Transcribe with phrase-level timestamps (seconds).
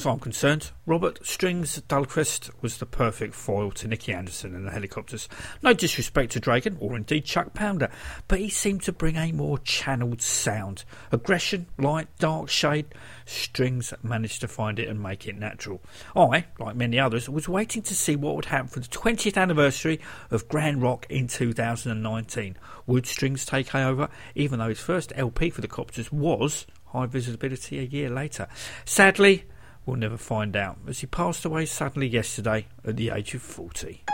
[0.00, 4.70] As I'm concerned, Robert Strings Dahlqvist was the perfect foil to Nicke Andersson and the
[4.70, 5.28] Hellacopters.
[5.62, 7.90] No disrespect to Dregen, or indeed Chuck Pounder,
[8.26, 10.84] but he seemed to bring a more channelled sound.
[11.12, 12.86] Aggression, light, dark shade.
[13.26, 15.82] Strings managed to find it and make it natural.
[16.16, 20.00] I, like many others, was waiting to see what would happen for the 20th anniversary
[20.30, 22.56] of Grande Rock in 2019.
[22.86, 27.78] Would Strings take over, even though his first LP for the Copters was high visibility
[27.78, 28.48] a year later?
[28.86, 29.44] Sadly,
[29.90, 34.04] we'll never find out, as he passed away suddenly yesterday at the age of 40.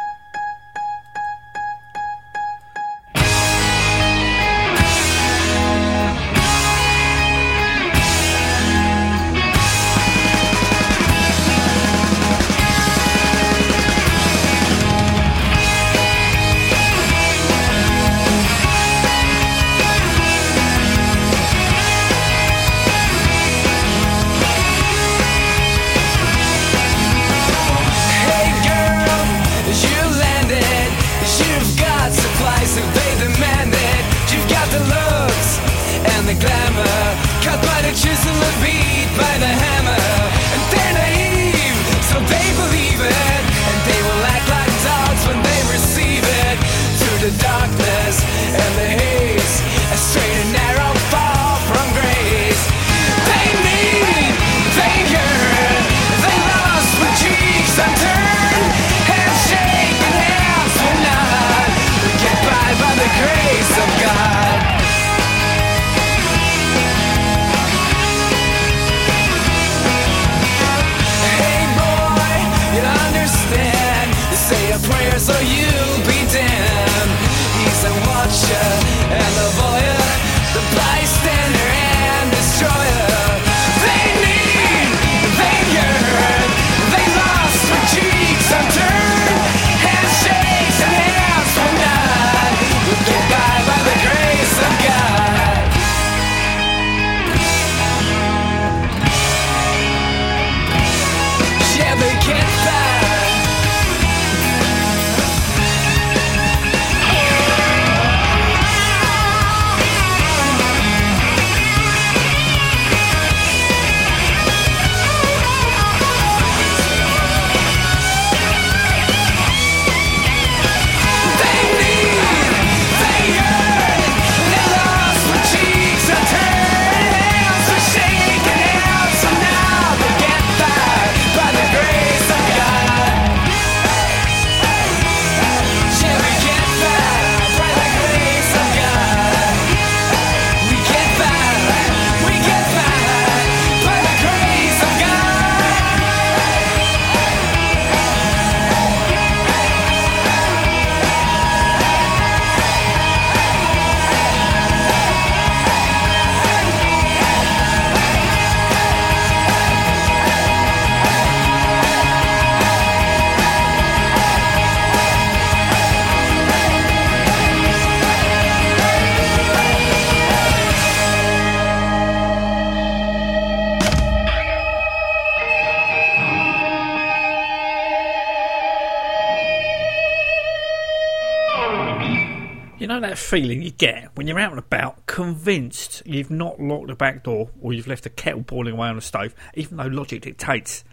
[183.27, 187.51] Feeling you get when you're out and about, convinced you've not locked the back door
[187.61, 190.85] or you've left a kettle boiling away on the stove, even though logic dictates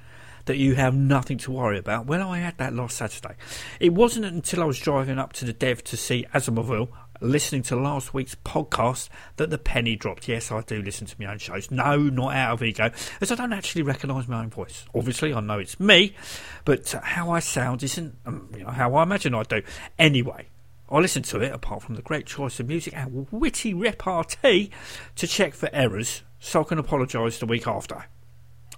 [0.46, 2.08] that you have nothing to worry about.
[2.08, 3.36] Well, I had that last Saturday.
[3.80, 6.90] It wasn't until I was driving up to the Dev to see Asomvel
[7.22, 10.28] listening to last week's podcast that the penny dropped.
[10.28, 11.70] Yes, I do listen to my own shows.
[11.70, 12.90] No, not out of ego,
[13.22, 14.88] as I don't actually recognise my own voice.
[14.96, 16.16] Obviously, I know it's me,
[16.66, 19.62] but how I sound isn't um, you know, how I imagine I do.
[20.00, 20.48] Anyway,
[20.90, 24.70] I listened to it, apart from the great choice of music and witty repartee,
[25.16, 28.06] to check for errors so I can apologise the week after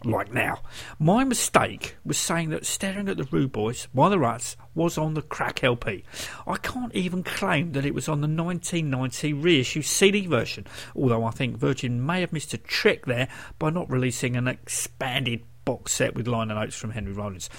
[0.05, 0.59] like now.
[0.99, 5.13] My mistake was saying that Staring at the Rude Boys by the Ruts was on
[5.13, 6.03] the crack LP.
[6.45, 11.31] I can't even claim that it was on the 1990 reissue CD version, although I
[11.31, 13.27] think Virgin may have missed a trick there
[13.59, 17.49] by not releasing an expanded box set with liner notes from Henry Rollins.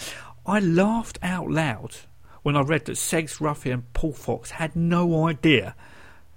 [0.46, 1.96] I laughed out loud
[2.46, 5.74] when I read that Segs ruffian Paul Fox had no idea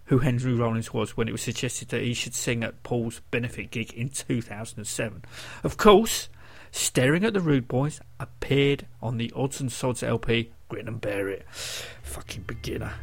[0.06, 3.69] who Henry Rollins was when it was suggested that he should sing at Paul's benefit
[3.69, 5.23] gig in 2007.
[5.63, 6.27] Of course,
[6.71, 11.29] Staring at the Rude Boys appeared on the Odds and Sods LP, Grin and Bear
[11.29, 11.45] It.
[11.51, 12.94] Fucking beginner.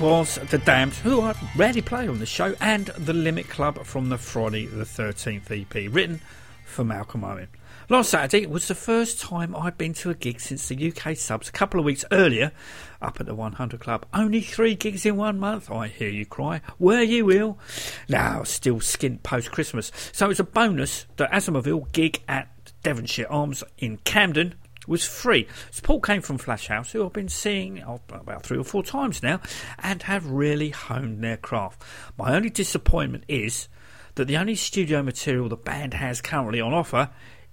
[0.00, 4.10] Was The Damned, who I rarely play on the show, and The Limit Club from
[4.10, 6.20] the Friday the 13th EP, written
[6.66, 7.48] for Malcolm Owen.
[7.88, 11.48] Last Saturday was the first time I'd been to a gig since the UK subs
[11.48, 12.52] a couple of weeks earlier
[13.00, 14.04] up at the 100 Club.
[14.12, 16.60] Only three gigs in one month, I hear you cry.
[16.78, 17.58] Were you ill?
[18.06, 19.92] Now, still skint post Christmas.
[20.12, 22.48] So it's a bonus that Asomvel gig at
[22.82, 25.46] Devonshire Arms in Camden was free.
[25.70, 29.22] Support came from Flash House, who I've been seeing oh, about three or four times
[29.22, 29.40] now,
[29.78, 31.82] and have really honed their craft.
[32.18, 33.68] My only disappointment is
[34.14, 37.10] that the only studio material the band has currently on offer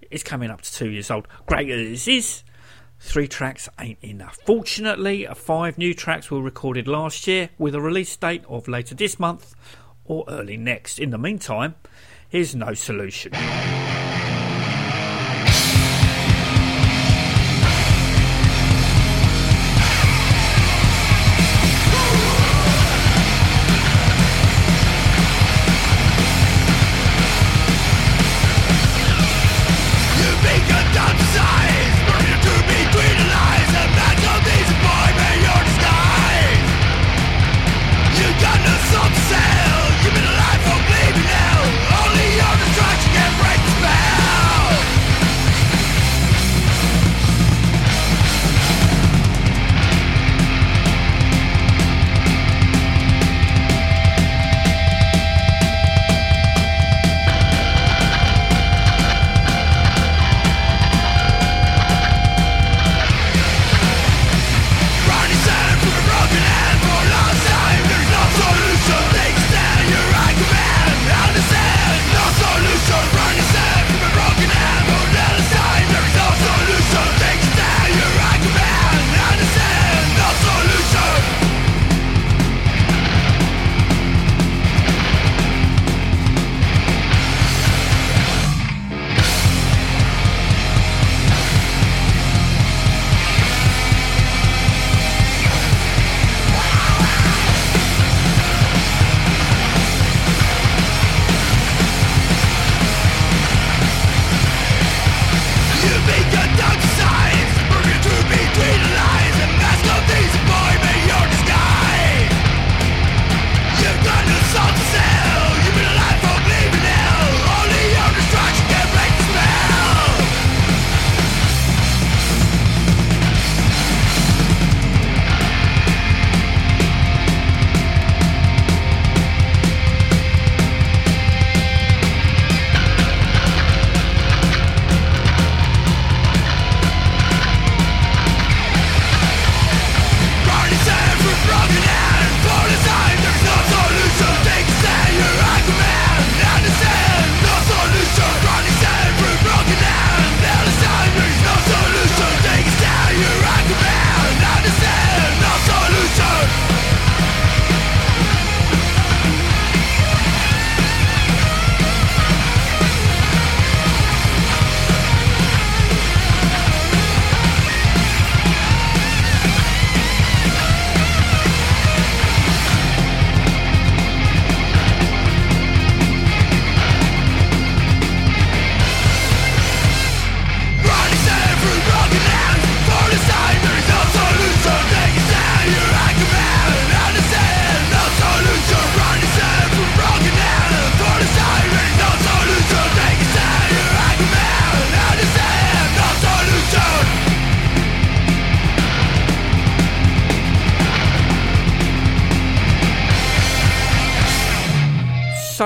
[0.09, 1.27] is coming up to two years old.
[1.45, 2.43] Great as it is,
[2.99, 4.37] three tracks ain't enough.
[4.45, 8.95] Fortunately, uh, five new tracks were recorded last year with a release date of later
[8.95, 9.55] this month
[10.05, 10.99] or early next.
[10.99, 11.75] In the meantime,
[12.29, 13.33] here's No Solution.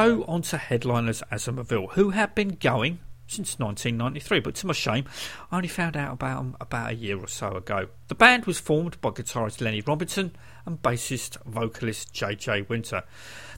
[0.07, 5.03] On to headliners Asomvel, who have been going since 1993, but to my shame,
[5.51, 7.89] I only found out about them about a year or so ago.
[8.07, 10.33] The band was formed by guitarist Lenny Robinson
[10.65, 13.03] and bassist vocalist JJ Winter.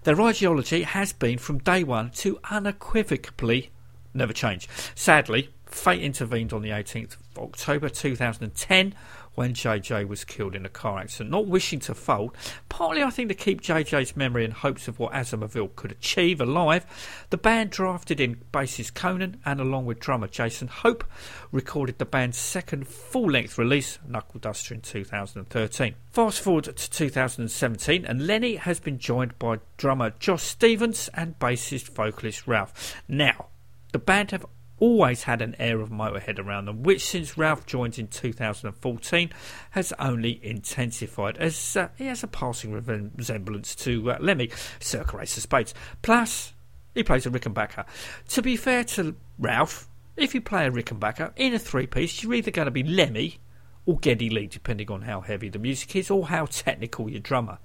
[0.04, 3.70] Their ideology has been from day one to unequivocally
[4.16, 4.68] never change.
[4.96, 8.96] Sadly, fate intervened on the 18th of October 2010
[9.40, 11.32] when JJ was killed in a car accident.
[11.32, 12.36] Not wishing to fold,
[12.68, 16.86] partly I think to keep JJ's memory and hopes of what Asomvel could achieve alive,
[17.30, 21.06] the band drafted in bassist Conan and along with drummer Jason Hope
[21.54, 25.96] recorded the band's second full length release, Knuckle Duster, in 2013.
[26.12, 31.96] Fast forward to 2017, and Lenny has been joined by drummer Josh Stevens and bassist
[31.96, 33.02] vocalist Ralph.
[33.08, 33.46] Now,
[33.94, 34.46] the band have
[34.80, 39.30] always had an air of Motorhead around them, which since Ralph joined in 2014
[39.72, 45.38] has only intensified as uh, he has a passing resemblance to uh, Lemmy, Circa Ace
[45.38, 45.74] of Spades.
[46.02, 46.54] Plus,
[46.94, 47.86] he plays a Rickenbacker.
[48.30, 52.34] To be fair to Ralph, if you play a Rickenbacker in a three piece, you're
[52.34, 53.40] either going to be Lemmy
[53.86, 57.60] or Geddy Lee, depending on how heavy the music is or how technical your drummer.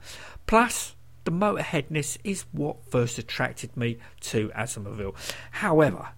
[0.47, 0.94] Plus,
[1.25, 5.14] the motorheadness is what first attracted me to Asomvel.
[5.50, 6.11] However,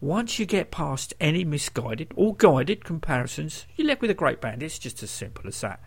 [0.00, 4.62] once you get past any misguided or guided comparisons, you're left with a great band.
[4.62, 5.80] It's just as simple as that.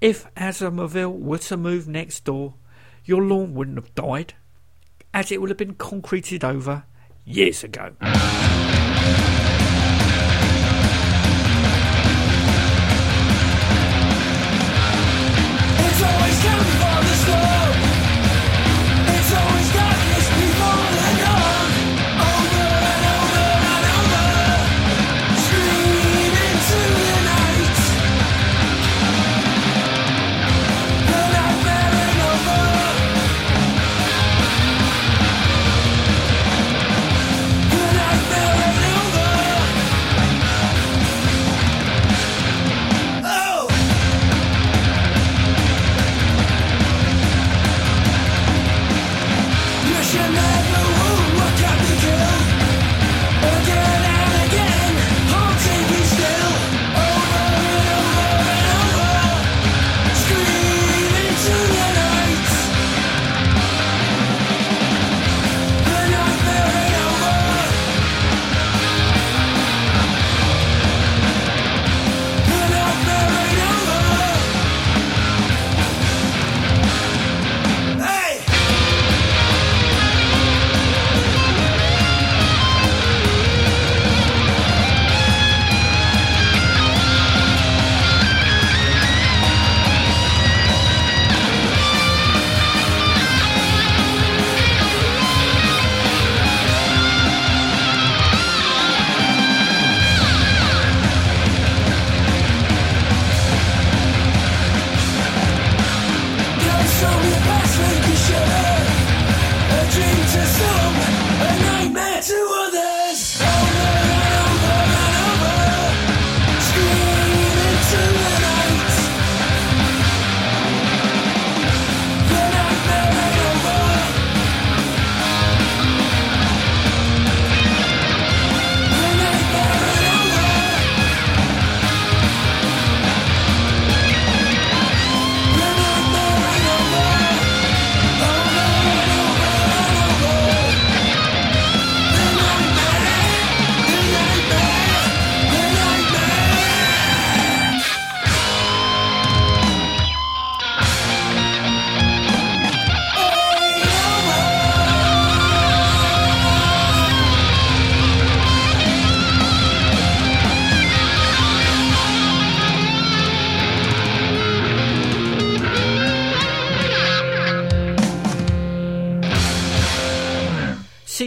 [0.00, 2.54] If Asomvel were to move next door,
[3.04, 4.34] your lawn wouldn't have died,
[5.14, 6.84] as it would have been concreted over
[7.24, 7.92] years ago.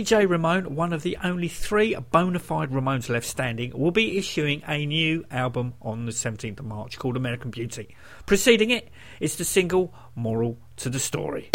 [0.09, 4.63] CJ Ramone, one of the only three bona fide Ramones left standing, will be issuing
[4.67, 7.95] a new album on the 17th of March called American Beauty.
[8.25, 11.51] Preceding it is the single Moral to the Story.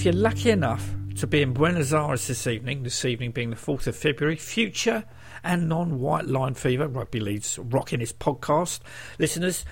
[0.00, 3.56] If you're lucky enough to be in Buenos Aires this evening, this evening being the
[3.56, 5.04] 4th of February, Future
[5.44, 8.80] and Non White Line Fever, Rugby Leads rocking his podcast,
[9.18, 9.62] listeners,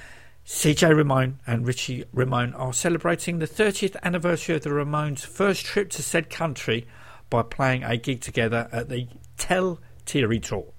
[0.45, 5.89] CJ Ramone and Richie Ramone are celebrating the 30th anniversary of the Ramones' first trip
[5.93, 6.87] to said country
[7.31, 10.73] by playing a gig together at the Tel Teatro.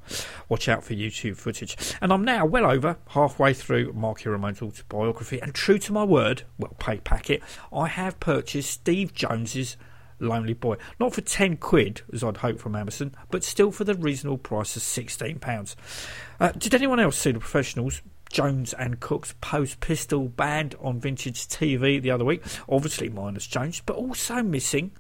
[0.50, 1.78] Watch out for YouTube footage.
[2.02, 6.44] And I'm now well over halfway through Marky Ramone's autobiography, and true to my word,
[6.58, 9.78] well, pay packet, I have purchased Steve Jones's
[10.20, 10.78] Lonely Boy.
[11.00, 14.76] Not for 10 quid, as I'd hoped from Amazon, but still for the reasonable price
[14.76, 15.76] of £16.
[16.40, 18.02] Uh, did anyone else see the professionals?
[18.32, 22.44] Jones and Cook's Post Pistol Band on Vintage TV the other week.
[22.68, 24.92] Obviously, minus Jones, but also missing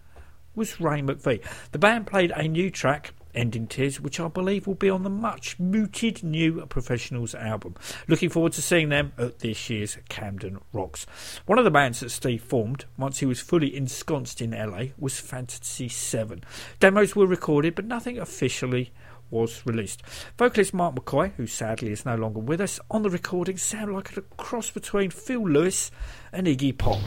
[0.56, 1.44] was Ray McVeigh.
[1.72, 5.10] The band played a new track Ending Tears, which I believe will be on the
[5.10, 7.76] much mooted new Professionals album.
[8.10, 11.06] Looking forward to seeing them at this year's Camden Rocks.
[11.46, 15.22] One of the bands that Steve formed once he was fully ensconced in LA was
[15.22, 16.44] Fantasy 7.
[16.82, 18.92] Demos were recorded, but nothing officially
[19.32, 20.02] was released.
[20.38, 24.18] Vocalist Mark McCoy, who sadly is no longer with us, on the recording sounded like
[24.18, 25.92] a cross between Phil Lewis
[26.34, 27.00] and Iggy Pop.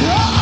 [0.00, 0.39] Yeah!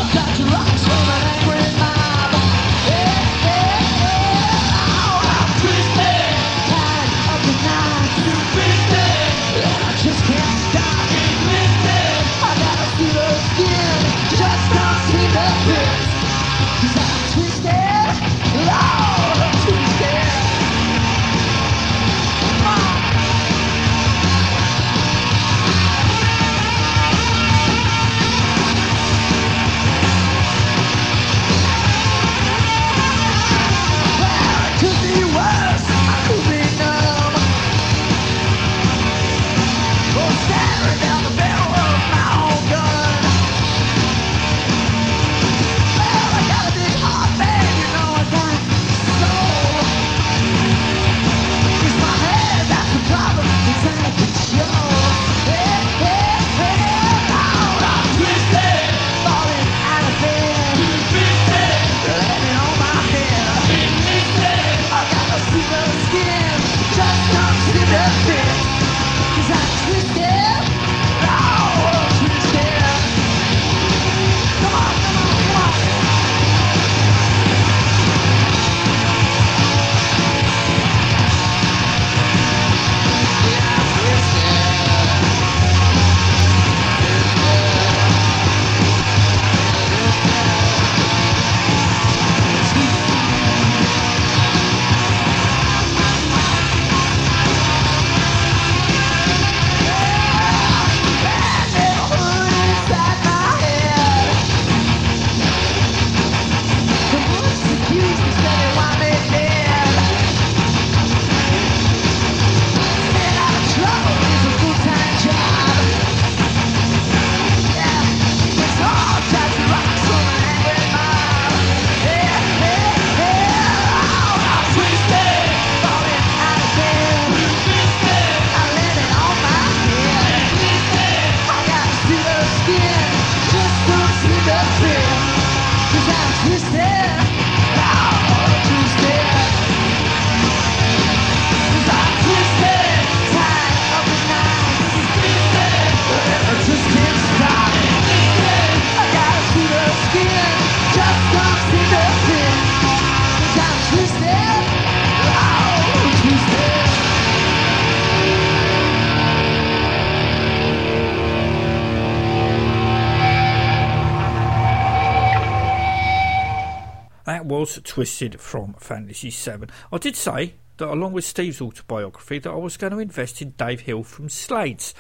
[167.85, 169.71] Twisted from Fantasy 7.
[169.93, 173.51] I did say that along with Steve's autobiography that I was going to invest in
[173.53, 174.95] Dave Hill from Slades,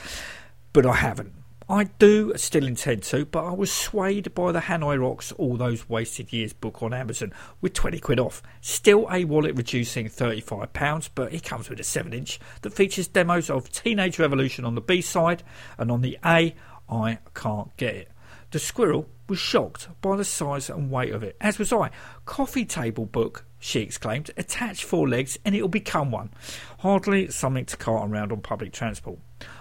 [0.72, 1.34] but I haven't.
[1.70, 5.86] I do still intend to, but I was swayed by the Hanoi Rocks All Those
[5.86, 8.42] Wasted Years book on Amazon with 20 quid off.
[8.62, 13.50] Still a wallet reducing £35, but it comes with a 7 inch that features demos
[13.50, 15.42] of Teenage Revolution on the B side,
[15.76, 16.54] and on the A,
[16.88, 18.12] I Can't Get It.
[18.50, 21.90] The squirrel was shocked by the size and weight of it, as was I.
[22.24, 24.30] Coffee table book, she exclaimed.
[24.36, 26.30] Attach four legs and it'll become one.
[26.80, 29.18] Hardly something to cart around on public transport.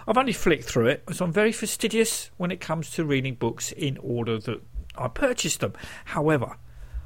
[0.08, 3.72] I've only flicked through it, as I'm very fastidious when it comes to reading books
[3.72, 4.62] in order that
[4.98, 5.74] I purchased them.
[6.06, 6.58] However,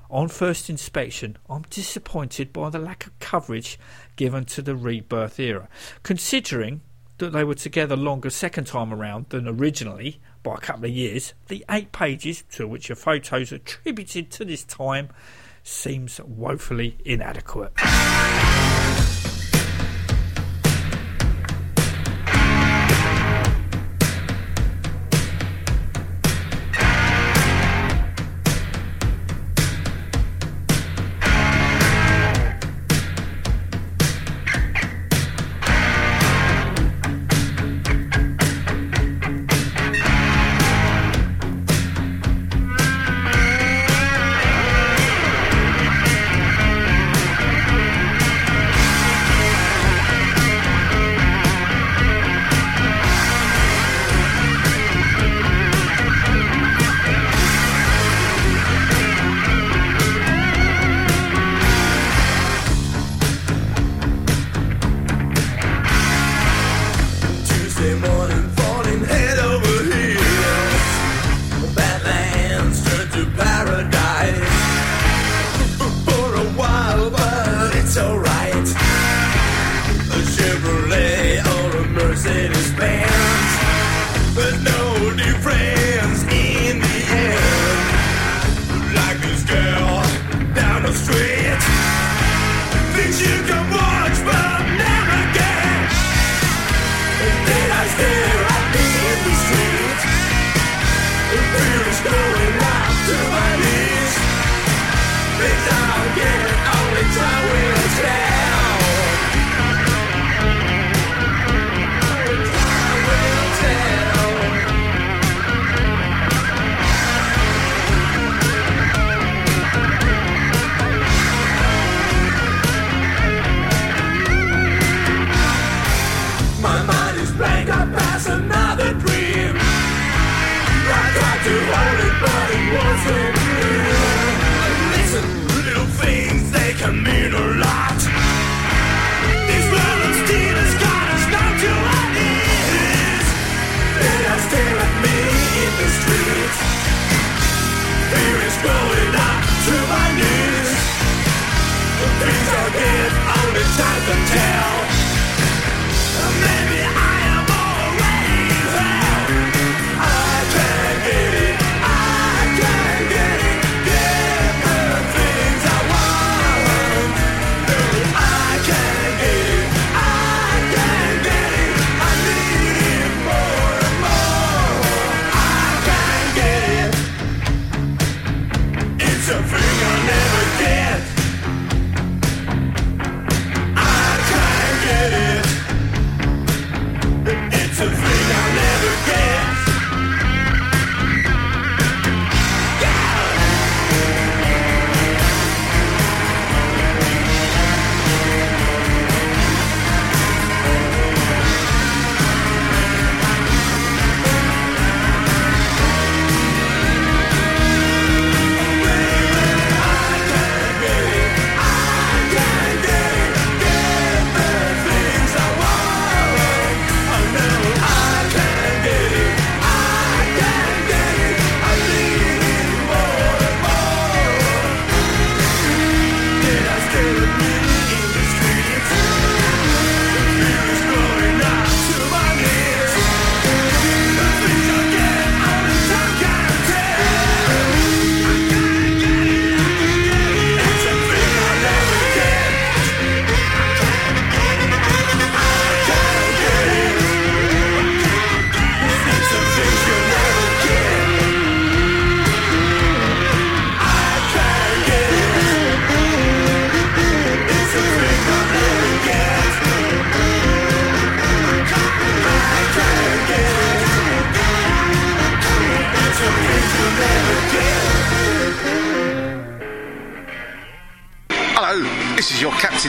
[0.10, 3.80] on first inspection, I'm disappointed by the lack of coverage
[4.16, 5.68] given to the rebirth era,
[6.04, 6.82] considering
[7.18, 11.34] that they were together longer second time around than originally by a couple of years.
[11.48, 15.10] The eight pages to which are photos attributed to this time
[15.64, 17.74] seems woefully inadequate.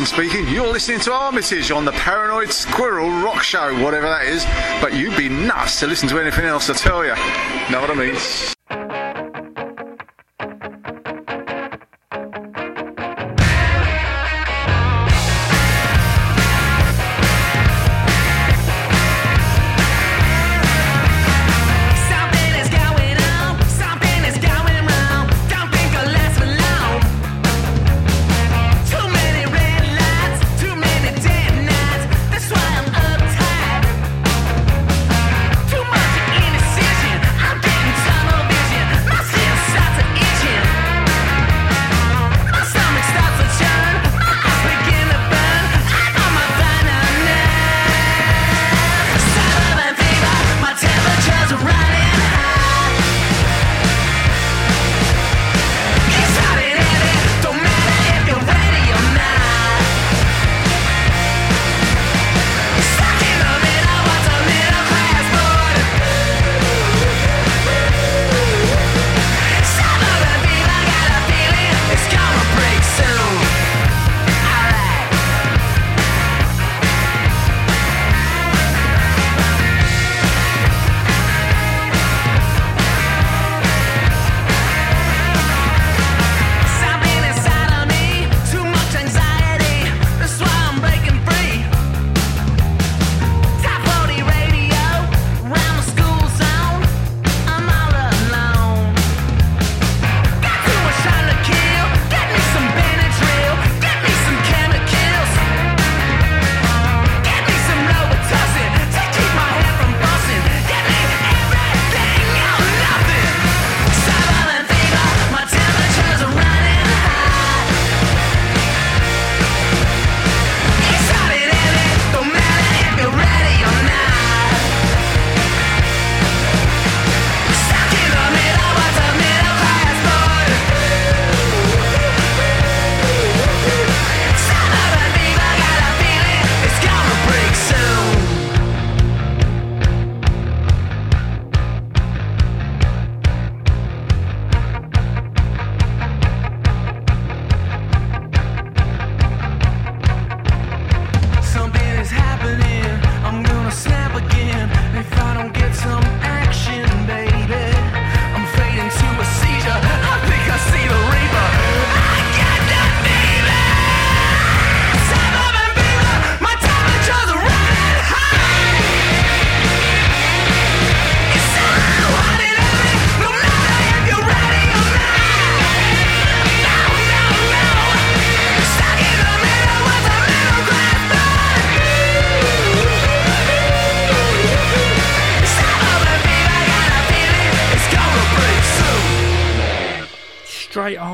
[0.06, 0.48] Speaking.
[0.48, 4.44] You're listening to Armitage on the Paranoid Squirrel Rock Show, whatever that is.
[4.80, 7.14] But you'd be nuts to listen to anything else, I tell you.
[7.70, 8.62] Know what I mean?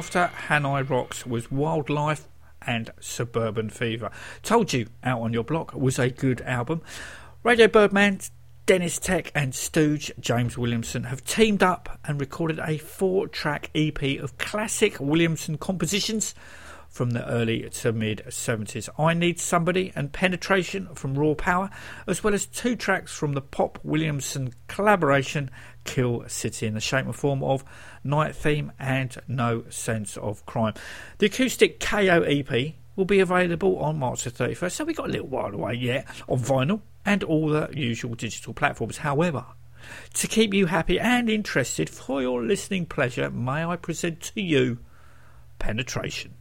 [0.09, 2.29] After Hanoi Rocks was Wyldlife
[2.63, 4.11] and Suburban Fever.
[4.43, 6.81] Told you Out on Your Block was a good album.
[7.43, 8.21] Radio Birdman,
[8.65, 14.03] Deniz Tek, and Stooge James Williamson have teamed up and recorded a four track EP
[14.19, 16.35] of classic Williamson compositions
[16.89, 18.89] from the early to mid 70s.
[18.99, 21.70] I Need Somebody and Penetration from Raw Power,
[22.07, 25.51] as well as two tracks from the Pop Williamson collaboration
[25.84, 27.64] Kill City in the shape and form of
[28.03, 30.74] Night Theme and No Sense of Crime.
[31.18, 35.12] The acoustic KO EP will be available on March the 31st, so we've got a
[35.12, 38.99] little while away yet on vinyl and all the usual digital platforms.
[38.99, 39.47] However,
[40.14, 44.78] to keep you happy and interested for your listening pleasure, may I present to you
[45.59, 46.34] Penetration.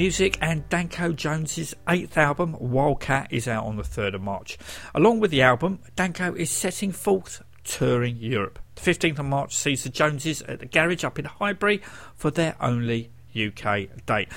[0.00, 4.56] Music and Danko Jones's eighth album, Wildcat, is out on the 3rd of March.
[4.94, 8.58] Along with the album, Danko is setting forth touring Europe.
[8.76, 11.82] The 15th of March sees the Joneses at the garage up in Highbury
[12.16, 14.28] for their only UK date.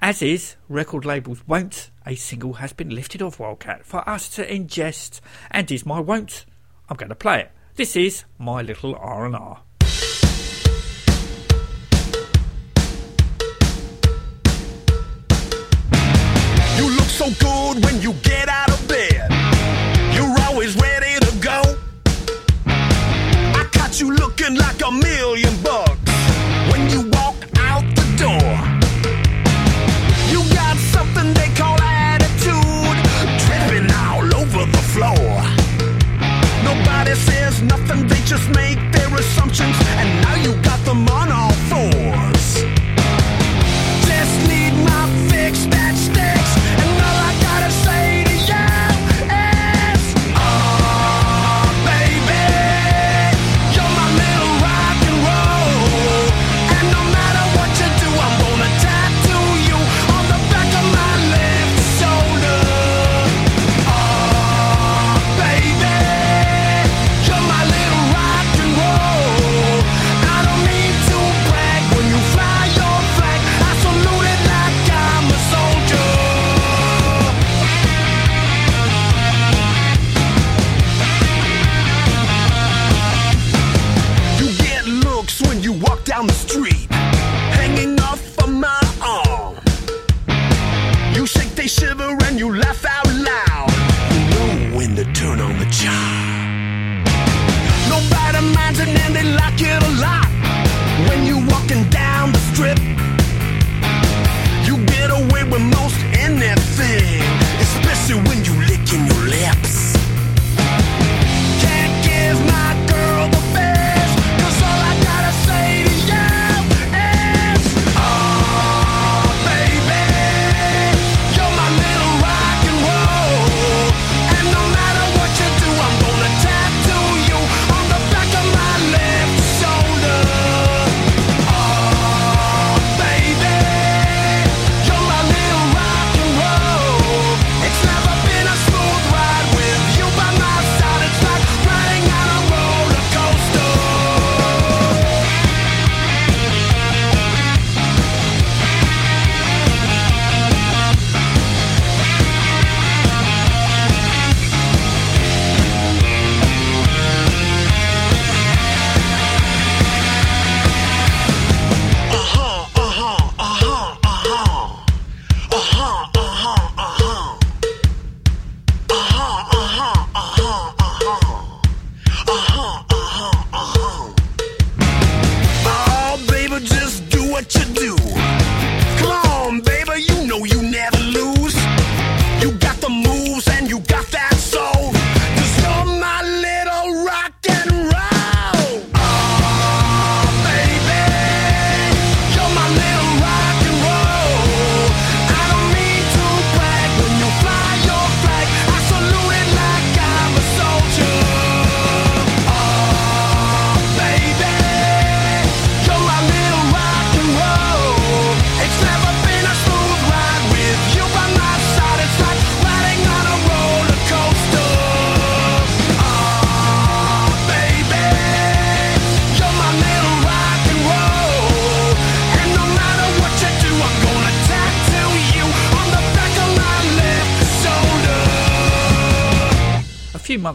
[0.00, 4.44] As is, record labels won't, a single has been lifted off Wildcat for us to
[4.44, 5.20] ingest,
[5.52, 6.46] and is my won't.
[6.88, 7.52] I'm going to play it.
[7.76, 9.30] This is My Little R&R.
[9.30, 9.71] You look
[17.22, 19.30] so good when you get out of bed.
[20.12, 21.60] You're always ready to go.
[22.66, 26.00] I caught you looking like a million bucks
[26.70, 28.52] when you walk out the door.
[30.32, 32.98] You got something they call attitude,
[33.44, 35.32] dripping all over the floor.
[36.64, 41.51] Nobody says nothing, they just make their assumptions, and now you got them on all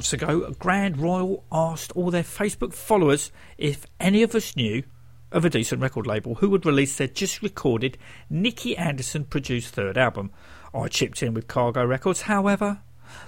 [0.07, 4.83] months ago, Grande Royale asked all their Facebook followers if any of us knew
[5.33, 7.97] of a decent record label who would release their just recorded
[8.31, 10.31] Nicke Andersson produced third album.
[10.73, 12.79] I chipped in with Cargo Records, however.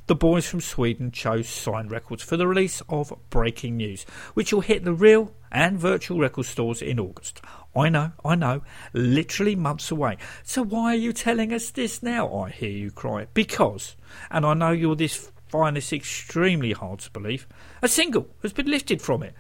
[0.08, 4.04] The boys from Sweden chose Sign Records for the release of Breaking News,
[4.34, 7.42] which will hit the real and virtual record stores in August.
[7.76, 8.62] I know, I know,
[8.94, 10.16] literally months away.
[10.44, 12.34] So why are you telling us this now?
[12.34, 13.28] I hear you cry.
[13.34, 13.98] Because,
[14.32, 17.48] and I know you're this find this extremely hard to believe,
[17.82, 19.34] a single has been lifted from it.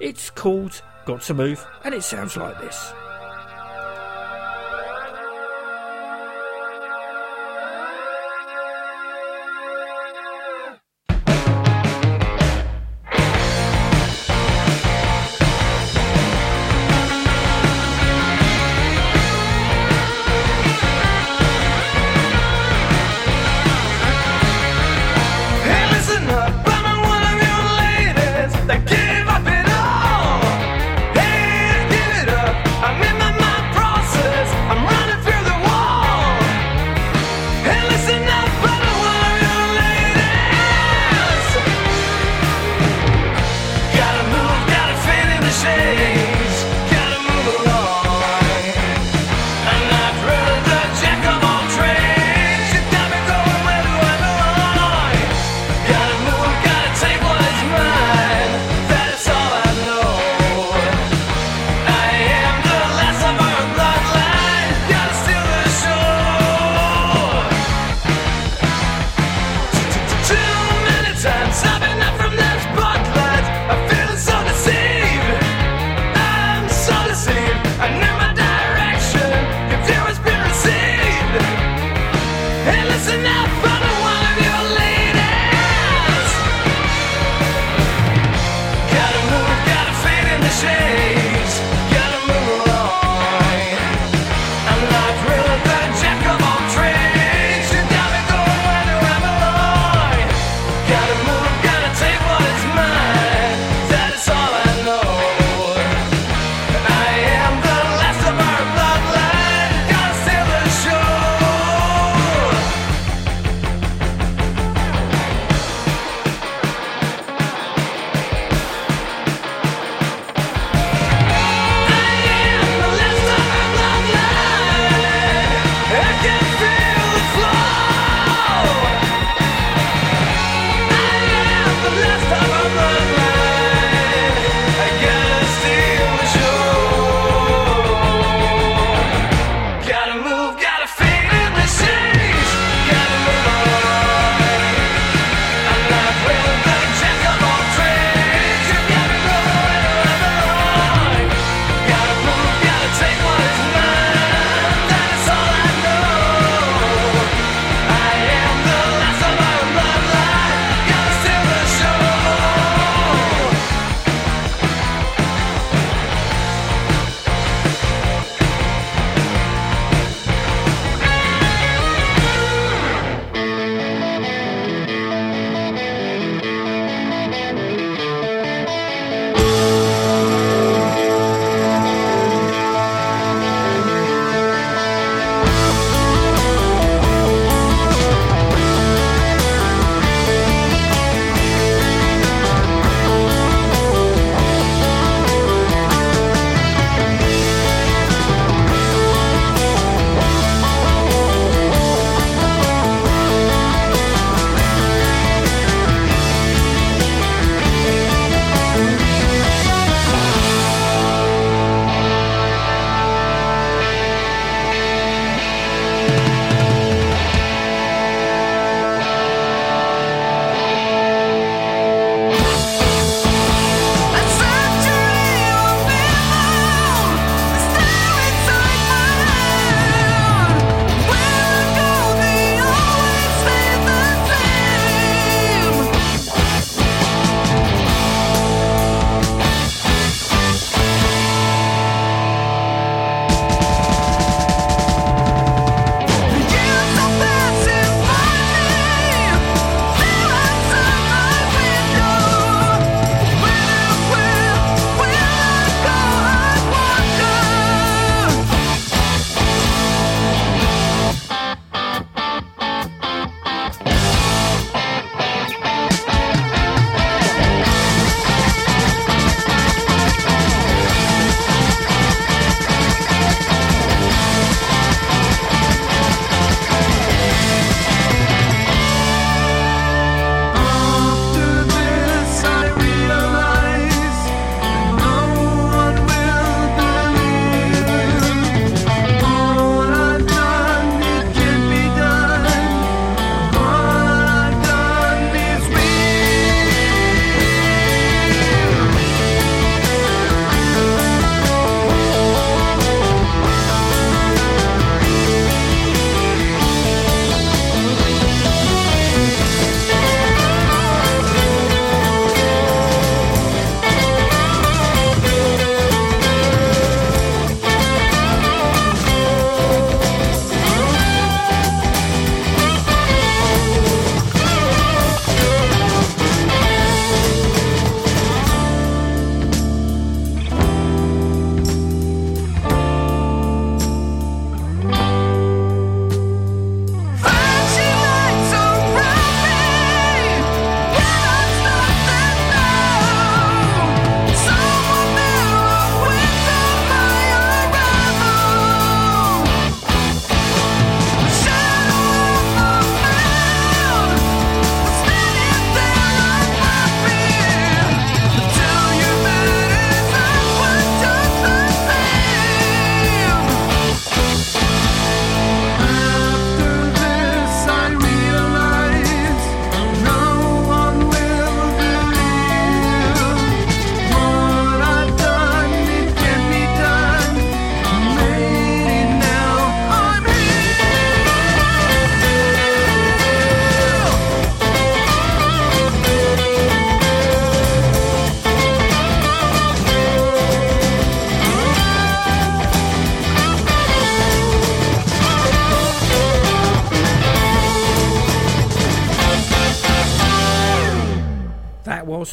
[0.00, 2.92] It's called Got to Move, and it sounds like this.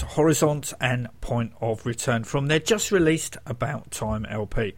[0.09, 4.73] Was Horizont and Point of Return from their just released About Time LP.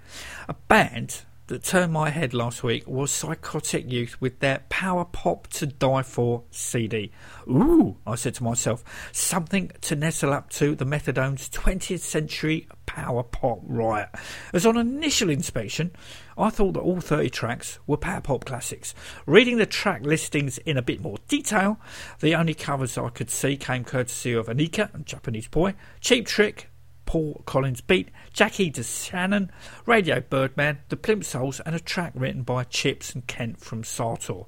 [0.47, 5.47] A band that turned my head last week was Psychotic Youth with their Power Pop
[5.47, 7.11] to Die For CD.
[7.47, 13.23] Ooh, I said to myself, something to nestle up to the Methadone's 20th century power
[13.23, 14.09] pop riot.
[14.53, 15.91] As on initial inspection,
[16.37, 18.93] I thought that all 30 tracks were power pop classics.
[19.25, 21.79] Reading the track listings in a bit more detail,
[22.19, 26.69] the only covers I could see came courtesy of Anika, Japanese Boy, Cheap Trick,
[27.05, 29.49] Paul Collins Beat, Jackie DeShannon,
[29.85, 34.43] Radio Birdman, The Plimsouls, and a track written by Chips and Kent from Sator.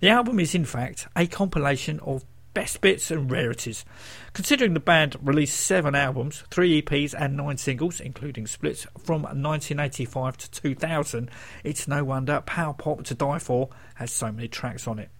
[0.00, 2.24] The album is, in fact, a compilation of
[2.54, 3.84] best bits and rarities.
[4.32, 10.36] Considering the band released seven albums, three EPs, and nine singles, including splits from 1985
[10.36, 11.30] to 2000,
[11.64, 15.10] it's no wonder Power Pop to Die For has so many tracks on it.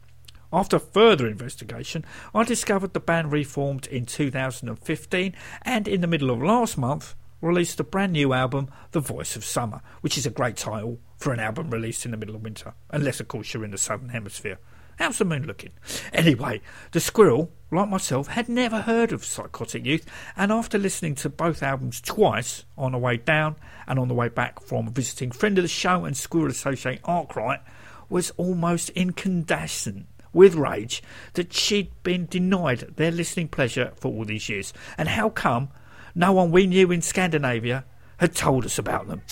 [0.53, 2.05] After further investigation,
[2.35, 7.81] I discovered the band reformed in 2015 and in the middle of last month released
[7.81, 11.41] a brand new album, The Voice of Summer, which is a great title for an
[11.41, 14.59] album released in the middle of winter, unless, of course, you're in the southern hemisphere.
[15.01, 15.73] How's the moon looking?
[16.13, 16.61] Anyway,
[16.93, 20.05] the squirrel, like myself, had never heard of Psychotic Youth,
[20.37, 24.29] and after listening to both albums twice on the way down and on the way
[24.29, 27.61] back from visiting friend of the show and Squirrel Associate Arkwright,
[28.11, 34.51] was almost incandescent with rage that she'd been denied their listening pleasure for all these
[34.51, 34.75] years.
[34.99, 35.71] And how come
[36.15, 37.87] no one we knew in Scandinavia
[38.19, 39.23] had told us about them?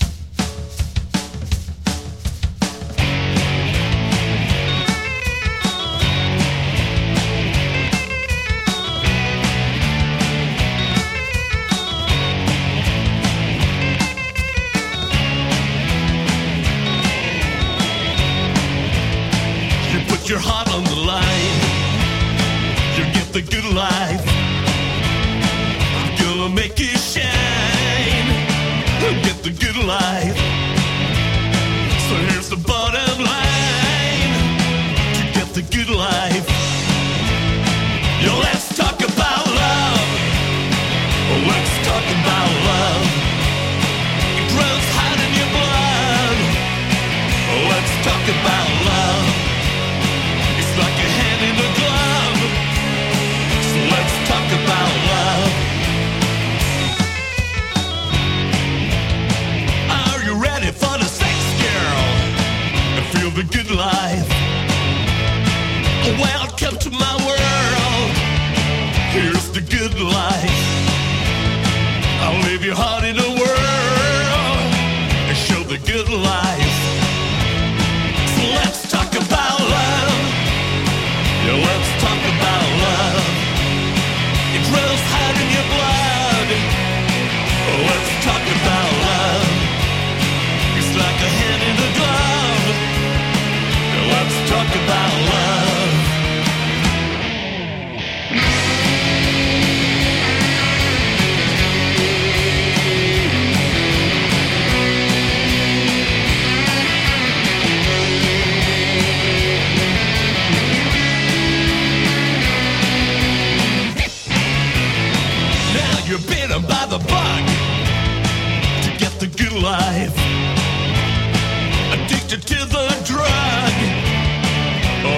[122.30, 123.72] Addicted to the drug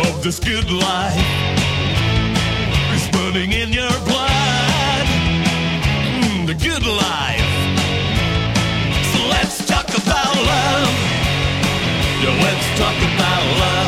[0.07, 1.19] of this good life.
[2.95, 5.07] It's burning in your blood.
[6.15, 7.51] Mm, the good life.
[9.11, 10.95] So let's talk about love.
[12.23, 13.80] Yeah, let's talk about love.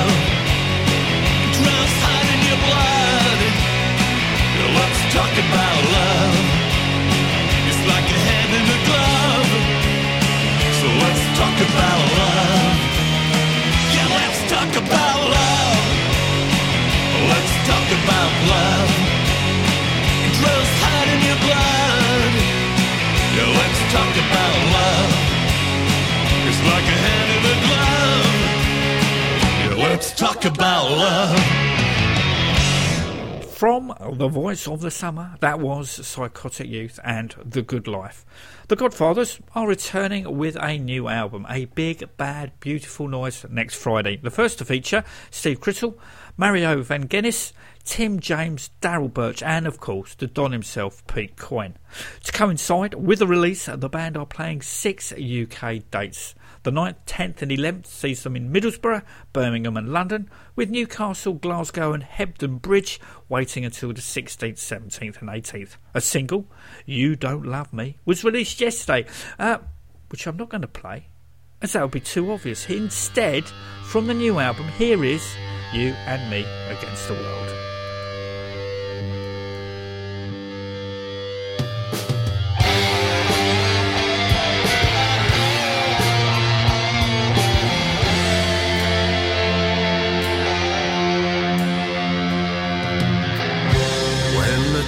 [23.93, 25.13] Talk about love.
[26.49, 28.27] It's like a hand in a glove.
[29.61, 31.39] Yeah, let's talk about love.
[33.63, 38.25] From The Voice of the Summer, that was Psychotic Youth and The Good Life.
[38.69, 44.17] The Godfathers are returning with a new album, A Big Bad Beautiful Noise, next Friday.
[44.17, 45.99] The first to feature Steve Crittall,
[46.39, 47.53] Mario Van Genis,
[47.85, 51.77] Tim James, Daryl Birch, and of course the Don himself, Pete Coyne.
[52.25, 56.35] To coincide with the release, the band are playing six UK dates.
[56.63, 59.03] The 9th, 10th, and 11th sees them in Middlesbrough,
[59.33, 65.29] Birmingham, and London, with Newcastle, Glasgow, and Hebden Bridge waiting until the 16th, 17th, and
[65.29, 65.77] 18th.
[65.93, 66.47] A single,
[66.87, 69.07] You Don't Love Me, was released yesterday,
[69.41, 69.59] uh,
[70.11, 71.09] which I'm not going to play,
[71.61, 72.71] as that would be too obvious.
[72.71, 73.45] Instead,
[73.87, 75.35] from the new album, here is
[75.73, 77.72] You and Me Against the World.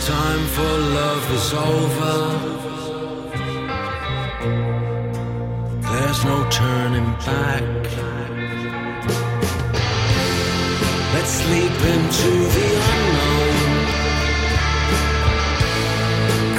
[0.06, 0.62] Time for
[1.00, 2.16] love is over,
[5.80, 7.62] there's no turning back.
[11.14, 13.56] Let's leap into the unknown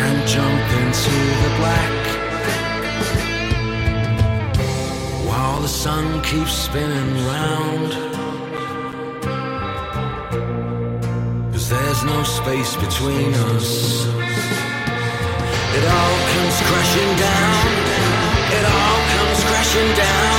[0.06, 1.96] and jump into the black.
[5.28, 8.15] While the sun keeps spinning round.
[11.96, 14.06] There's no space between us.
[15.78, 17.66] It all comes crashing down.
[18.52, 20.35] It all comes crashing down.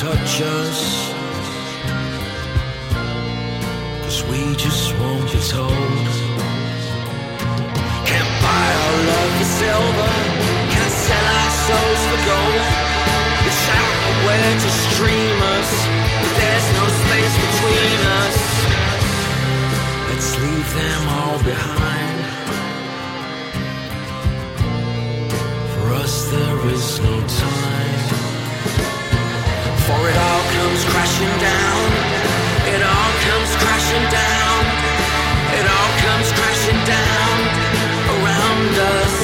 [0.00, 1.12] Touch us.
[4.02, 6.08] Cause we just won't be told.
[8.08, 10.12] Can't buy our love for silver.
[10.72, 12.64] Can't sell our souls for gold.
[13.48, 15.70] It's out nowhere to stream us.
[16.22, 18.38] But there's no space between us.
[20.08, 22.20] Let's leave them all behind.
[25.72, 28.19] For us, there is no time.
[29.90, 31.88] It all comes crashing down.
[32.74, 34.60] It all comes crashing down.
[35.58, 37.36] It all comes crashing down
[38.14, 39.16] around us.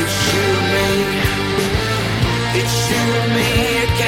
[0.00, 0.46] It's you
[3.20, 3.50] and me.
[3.86, 4.05] Against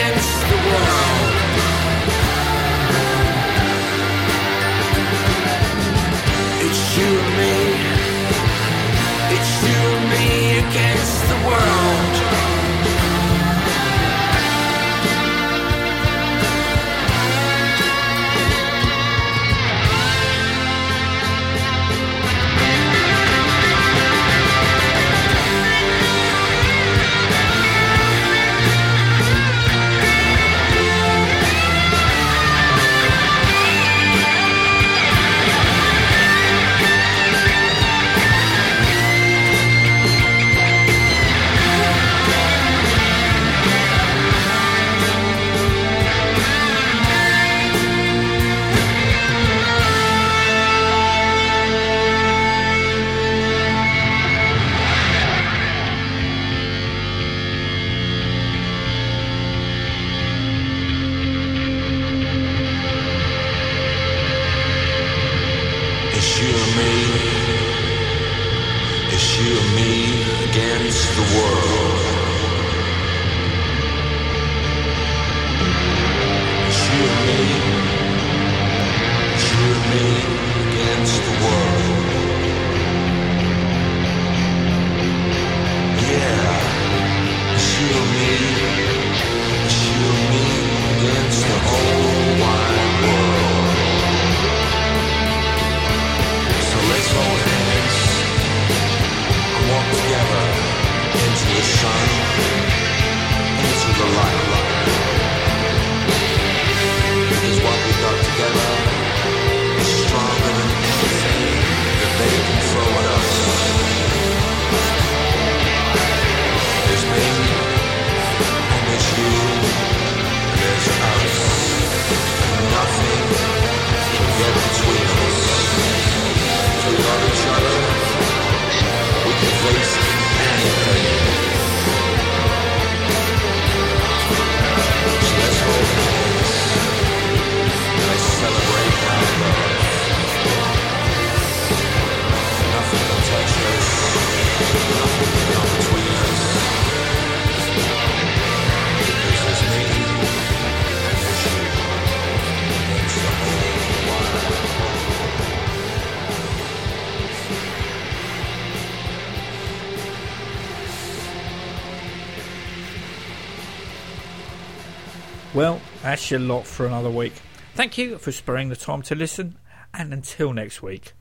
[166.31, 167.33] that's lot for another week.
[167.75, 169.57] Thank you for sparing the time to listen,
[169.95, 171.13] and until next week,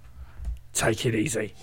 [0.74, 1.54] take it easy.